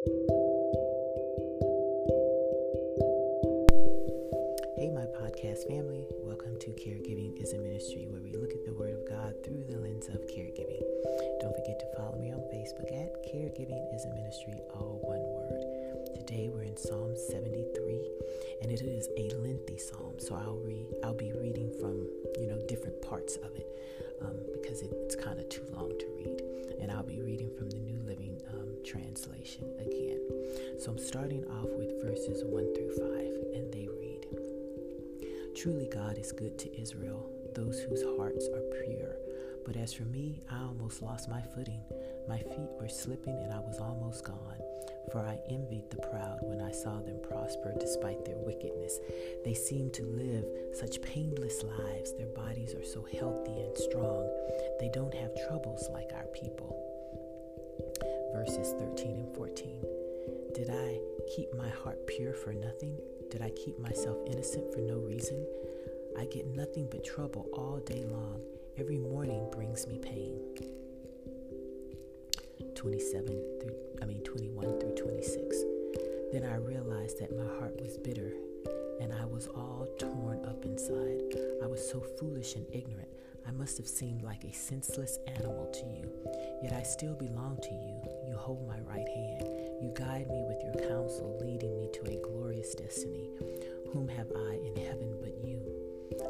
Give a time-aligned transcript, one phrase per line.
[0.00, 0.08] Hey,
[4.88, 6.06] my podcast family.
[6.24, 9.62] Welcome to Caregiving is a Ministry, where we look at the Word of God through
[9.68, 10.80] the lens of caregiving.
[11.40, 16.16] Don't forget to follow me on Facebook at Caregiving is a Ministry, all one word.
[16.16, 18.00] Today we're in Psalm 73,
[18.62, 20.86] and it is a lengthy psalm, so I'll read.
[21.04, 22.08] I'll be reading from
[22.40, 23.68] you know different parts of it
[24.22, 26.42] um, because it, it's kind of too long to read,
[26.80, 30.20] and I'll be reading from the New Living um, Translation again.
[30.78, 34.26] So I'm starting off with verses one through five, and they read:
[35.56, 39.16] Truly, God is good to Israel, those whose hearts are pure.
[39.64, 41.80] But as for me, I almost lost my footing.
[42.30, 44.62] My feet were slipping and I was almost gone.
[45.10, 49.00] For I envied the proud when I saw them prosper despite their wickedness.
[49.44, 52.12] They seem to live such painless lives.
[52.12, 54.30] Their bodies are so healthy and strong.
[54.78, 56.70] They don't have troubles like our people.
[58.32, 59.82] Verses 13 and 14.
[60.54, 61.00] Did I
[61.34, 62.96] keep my heart pure for nothing?
[63.32, 65.44] Did I keep myself innocent for no reason?
[66.16, 68.40] I get nothing but trouble all day long.
[68.78, 70.38] Every morning brings me pain.
[72.80, 73.26] 27
[73.60, 75.38] through I mean 21 through 26.
[76.32, 78.32] Then I realized that my heart was bitter
[79.02, 81.20] and I was all torn up inside.
[81.62, 83.10] I was so foolish and ignorant.
[83.46, 86.08] I must have seemed like a senseless animal to you.
[86.62, 88.00] Yet I still belong to you.
[88.26, 89.44] You hold my right hand.
[89.82, 93.28] You guide me with your counsel, leading me to a glorious destiny.
[93.92, 95.60] Whom have I in heaven but you?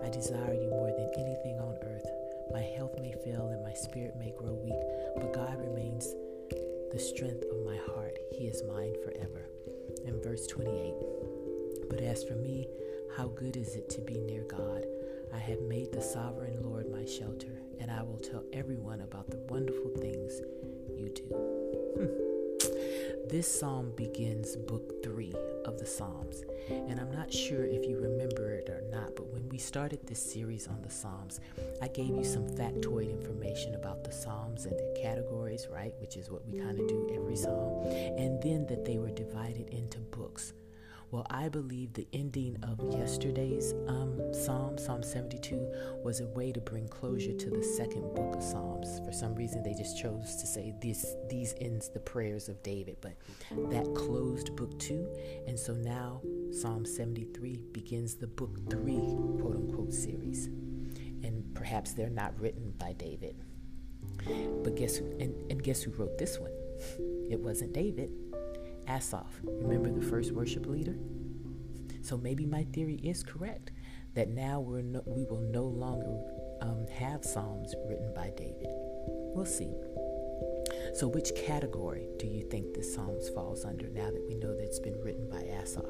[0.02, 2.10] I desire you more than anything on earth.
[2.52, 4.82] My health may fail and my spirit may grow weak,
[5.14, 6.12] but God remains
[6.90, 8.18] the strength of my heart.
[8.32, 9.46] He is mine forever.
[10.04, 10.94] In verse 28,
[11.88, 12.66] but as for me,
[13.16, 14.84] how good is it to be near God?
[15.32, 19.38] I have made the sovereign Lord my shelter, and I will tell everyone about the
[19.48, 20.40] wonderful things
[20.96, 21.24] you do.
[21.96, 22.29] Hmm.
[23.28, 28.52] This psalm begins book three of the Psalms, and I'm not sure if you remember
[28.52, 31.40] it or not, but when we started this series on the Psalms,
[31.80, 35.94] I gave you some factoid information about the Psalms and their categories, right?
[36.00, 39.68] Which is what we kind of do every Psalm, and then that they were divided
[39.70, 40.52] into books.
[41.10, 45.56] Well, I believe the ending of yesterday's um, Psalm, Psalm 72,
[46.04, 49.00] was a way to bring closure to the second book of Psalms.
[49.04, 52.96] For some reason, they just chose to say this, these ends the prayers of David,
[53.00, 53.16] but
[53.70, 55.08] that closed book two.
[55.48, 56.22] And so now
[56.52, 60.46] Psalm 73 begins the book three, quote unquote, series.
[60.46, 63.34] And perhaps they're not written by David.
[64.62, 66.52] But guess who, and, and guess who wrote this one?
[67.30, 68.10] It wasn't David.
[68.90, 70.96] Asaph, remember the first worship leader?
[72.02, 73.70] So maybe my theory is correct
[74.14, 76.20] that now we're no, we will no longer
[76.60, 78.66] um, have psalms written by David.
[79.32, 79.72] We'll see.
[80.94, 84.64] So, which category do you think this psalms falls under now that we know that
[84.64, 85.84] it's been written by Asaph?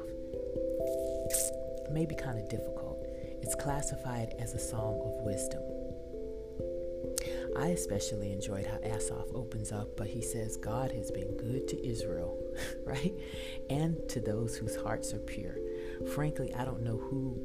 [1.91, 3.03] Maybe kind of difficult.
[3.41, 5.63] It's classified as a psalm of wisdom.
[7.57, 11.85] I especially enjoyed how Asaph opens up, but he says, God has been good to
[11.85, 12.37] Israel,
[12.85, 13.13] right?
[13.69, 15.55] And to those whose hearts are pure.
[16.13, 17.37] Frankly, I don't know who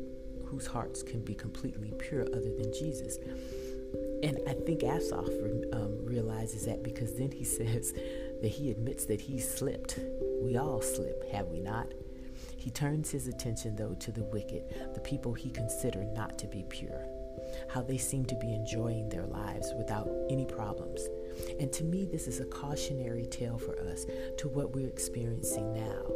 [0.46, 3.18] whose hearts can be completely pure other than Jesus.
[4.22, 5.28] And I think Asaph
[5.72, 7.92] um, realizes that because then he says
[8.42, 9.98] that he admits that he slipped.
[10.40, 11.92] We all slip, have we not?
[12.56, 16.64] He turns his attention, though, to the wicked, the people he considered not to be
[16.68, 17.15] pure
[17.68, 21.08] how they seem to be enjoying their lives without any problems.
[21.60, 24.06] And to me, this is a cautionary tale for us
[24.38, 26.15] to what we're experiencing now.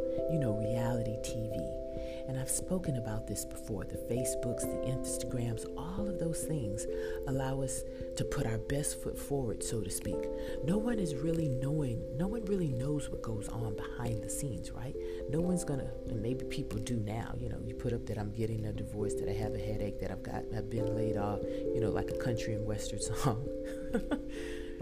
[2.41, 3.83] I've spoken about this before.
[3.85, 6.87] The Facebooks, the Instagrams, all of those things
[7.27, 7.83] allow us
[8.15, 10.17] to put our best foot forward, so to speak.
[10.63, 14.71] No one is really knowing, no one really knows what goes on behind the scenes,
[14.71, 14.95] right?
[15.29, 18.31] No one's gonna, and maybe people do now, you know, you put up that I'm
[18.31, 21.41] getting a divorce, that I have a headache, that I've got, I've been laid off,
[21.43, 23.47] you know, like a country and western song.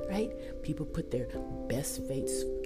[0.10, 0.32] Right?
[0.64, 1.28] People put their
[1.68, 2.02] best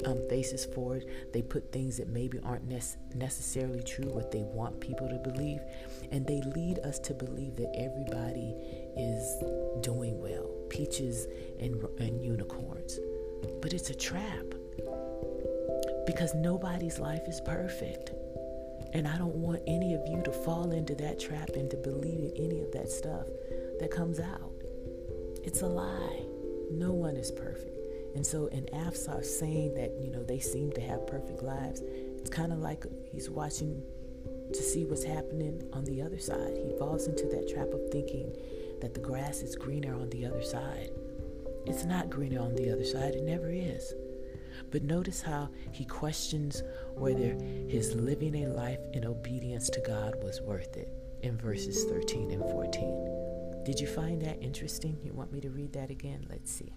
[0.05, 1.05] um, faces forward.
[1.31, 5.62] They put things that maybe aren't nec- necessarily true, what they want people to believe.
[6.12, 8.56] And they lead us to believe that everybody
[8.97, 9.44] is
[9.81, 11.27] doing well peaches
[11.59, 13.00] and, and unicorns.
[13.62, 14.45] But it's a trap
[16.06, 18.12] because nobody's life is perfect.
[18.94, 22.19] And I don't want any of you to fall into that trap and to believe
[22.19, 23.27] in any of that stuff
[23.79, 24.51] that comes out.
[25.44, 26.23] It's a lie.
[26.78, 27.78] No one is perfect.
[28.16, 31.81] And so in Asaph saying that, you know, they seem to have perfect lives,
[32.18, 33.81] it's kind of like he's watching
[34.52, 36.58] to see what's happening on the other side.
[36.58, 38.36] He falls into that trap of thinking
[38.81, 40.92] that the grass is greener on the other side.
[41.66, 43.94] It's not greener on the other side, it never is.
[44.72, 46.64] But notice how he questions
[46.96, 47.38] whether
[47.68, 50.90] his living a life in obedience to God was worth it
[51.22, 53.32] in verses 13 and 14.
[53.65, 54.98] Did you find that interesting?
[55.04, 56.25] You want me to read that again?
[56.30, 56.74] Let's see.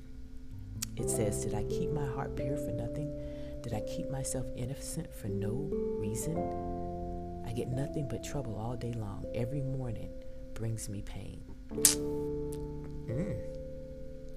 [0.97, 3.13] It says, Did I keep my heart pure for nothing?
[3.63, 5.69] Did I keep myself innocent for no
[5.99, 6.37] reason?
[7.45, 9.25] I get nothing but trouble all day long.
[9.35, 10.11] Every morning
[10.55, 11.41] brings me pain.
[13.07, 13.37] Mm.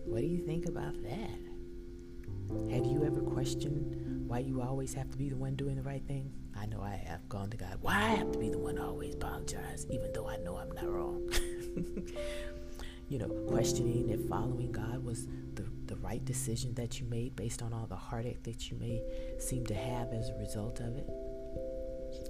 [0.05, 2.71] What do you think about that?
[2.71, 6.03] Have you ever questioned why you always have to be the one doing the right
[6.07, 6.33] thing?
[6.57, 7.77] I know I have gone to God.
[7.81, 10.71] Why I have to be the one to always apologize, even though I know I'm
[10.71, 11.29] not wrong.
[13.09, 15.25] you know, questioning if following God was
[15.55, 19.01] the, the right decision that you made based on all the heartache that you may
[19.39, 21.09] seem to have as a result of it.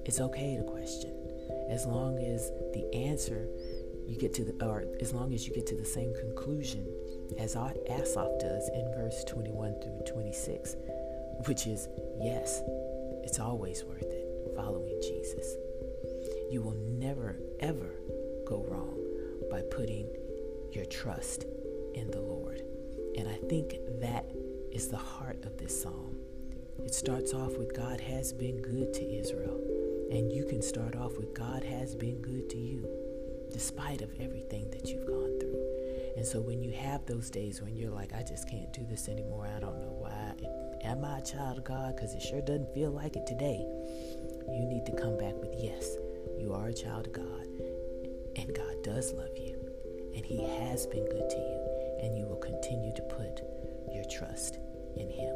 [0.05, 1.13] It's okay to question
[1.69, 3.47] as long as the answer
[4.07, 6.87] you get to the, or as long as you get to the same conclusion
[7.37, 10.75] as Asaph does in verse 21 through 26,
[11.45, 11.87] which is
[12.19, 12.61] yes,
[13.23, 15.55] it's always worth it following Jesus.
[16.49, 17.93] You will never, ever
[18.45, 19.08] go wrong
[19.49, 20.07] by putting
[20.71, 21.45] your trust
[21.93, 22.61] in the Lord.
[23.17, 24.25] And I think that
[24.71, 26.17] is the heart of this psalm.
[26.85, 29.59] It starts off with God has been good to Israel.
[30.11, 32.87] And you can start off with God has been good to you,
[33.51, 35.69] despite of everything that you've gone through.
[36.17, 39.07] And so when you have those days when you're like, I just can't do this
[39.07, 40.33] anymore, I don't know why.
[40.83, 41.95] Am I a child of God?
[41.95, 43.63] Because it sure doesn't feel like it today.
[44.47, 45.97] You need to come back with yes,
[46.39, 47.47] you are a child of God,
[48.35, 49.57] and God does love you,
[50.15, 53.41] and He has been good to you, and you will continue to put
[53.93, 54.57] your trust
[54.95, 55.35] in Him,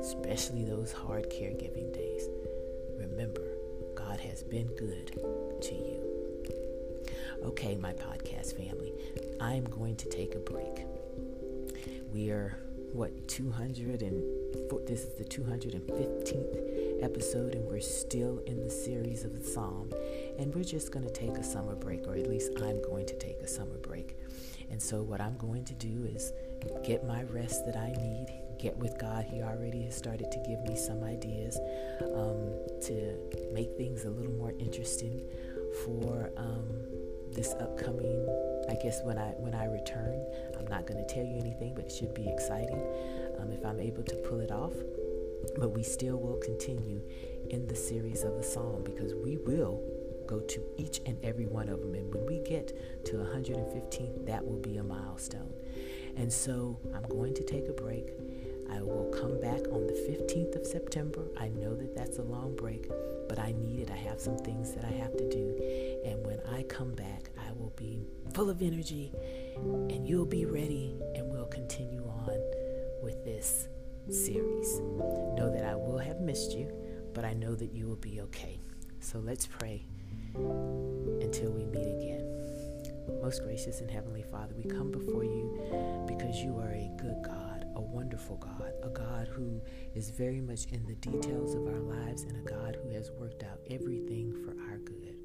[0.00, 2.28] especially those hard caregiving days.
[2.98, 3.56] Remember,
[3.94, 5.12] God has been good
[5.62, 6.04] to you.
[7.44, 8.92] Okay, my podcast family,
[9.40, 10.84] I'm going to take a break.
[12.12, 12.58] We are
[12.92, 14.22] what 200 and
[14.86, 19.90] this is the 215th episode and we're still in the series of the psalm.
[20.38, 23.16] And we're just going to take a summer break or at least i'm going to
[23.18, 24.16] take a summer break.
[24.70, 26.32] And so what i'm going to do is
[26.84, 28.26] get my rest that i need
[28.58, 29.24] get with god.
[29.24, 31.58] He already has started to give me some ideas
[32.14, 33.16] um, to
[33.52, 35.22] make things a little more interesting
[35.84, 36.66] for um,
[37.34, 38.26] this upcoming
[38.68, 40.24] I guess when I when I return,
[40.58, 42.82] I'm not going to tell you anything, but it should be exciting
[43.38, 44.74] um, if I'm able to pull it off.
[45.56, 47.00] But we still will continue
[47.48, 49.82] in the series of the psalm because we will
[50.26, 51.94] go to each and every one of them.
[51.94, 55.54] And when we get to 115, that will be a milestone.
[56.16, 58.12] And so I'm going to take a break.
[58.70, 61.26] I will come back on the 15th of September.
[61.38, 62.88] I know that that's a long break,
[63.28, 63.90] but I need it.
[63.90, 66.02] I have some things that I have to do.
[66.04, 69.12] And when I come back, I will be full of energy
[69.56, 72.38] and you'll be ready and we'll continue on
[73.02, 73.68] with this
[74.10, 74.78] series.
[75.36, 76.72] Know that I will have missed you,
[77.14, 78.60] but I know that you will be okay.
[79.00, 79.86] So let's pray
[80.34, 82.24] until we meet again.
[83.22, 87.47] Most gracious and heavenly Father, we come before you because you are a good God,
[87.98, 89.60] wonderful God, a God who
[89.92, 93.42] is very much in the details of our lives and a God who has worked
[93.42, 95.16] out everything for our good.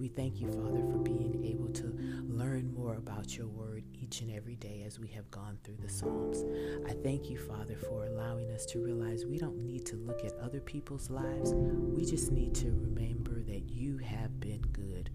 [0.00, 4.32] We thank you, Father, for being able to learn more about your word each and
[4.32, 6.44] every day as we have gone through the Psalms.
[6.88, 10.32] I thank you, Father, for allowing us to realize we don't need to look at
[10.42, 11.54] other people's lives.
[11.54, 15.10] We just need to remember that you have been good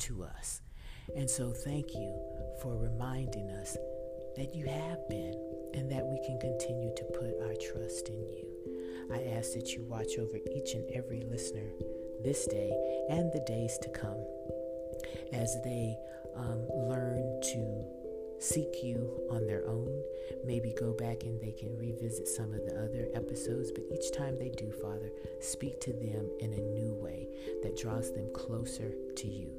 [0.00, 0.60] to us.
[1.16, 2.14] And so thank you
[2.60, 3.78] for reminding us
[4.36, 8.46] that you have been and that we can continue to put our trust in you.
[9.12, 11.70] I ask that you watch over each and every listener
[12.22, 12.72] this day
[13.10, 14.24] and the days to come
[15.32, 15.96] as they
[16.36, 17.84] um, learn to
[18.38, 20.02] seek you on their own.
[20.44, 24.38] Maybe go back and they can revisit some of the other episodes, but each time
[24.38, 27.28] they do, Father, speak to them in a new way
[27.62, 29.50] that draws them closer to you.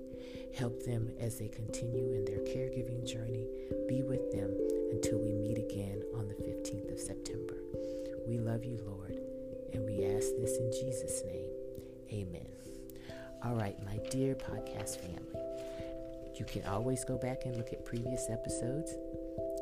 [0.53, 3.47] Help them as they continue in their caregiving journey.
[3.87, 4.55] Be with them
[4.91, 7.55] until we meet again on the 15th of September.
[8.27, 9.19] We love you, Lord,
[9.73, 11.49] and we ask this in Jesus' name.
[12.13, 12.47] Amen.
[13.43, 15.41] All right, my dear podcast family,
[16.35, 18.93] you can always go back and look at previous episodes.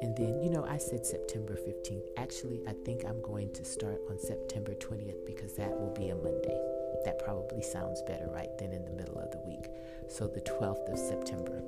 [0.01, 2.03] And then, you know, I said September 15th.
[2.17, 6.15] Actually, I think I'm going to start on September 20th because that will be a
[6.15, 6.59] Monday.
[7.05, 8.55] That probably sounds better, right?
[8.57, 9.67] Than in the middle of the week.
[10.09, 11.63] So, the 12th of September,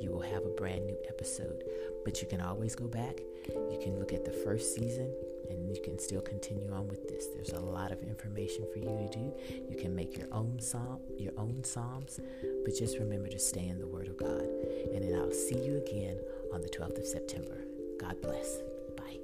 [0.00, 1.64] you will have a brand new episode.
[2.06, 3.18] But you can always go back.
[3.48, 5.12] You can look at the first season
[5.50, 7.26] and you can still continue on with this.
[7.34, 9.32] There's a lot of information for you to do.
[9.68, 12.20] You can make your own psalm, your own psalms,
[12.64, 14.46] but just remember to stay in the Word of God.
[14.94, 16.16] And then I'll see you again
[16.54, 17.58] on the 12th of September.
[17.98, 18.60] God bless.
[18.96, 19.18] Bye.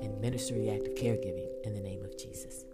[0.00, 0.60] and minister of
[0.94, 2.64] caregiving in the name of Jesus.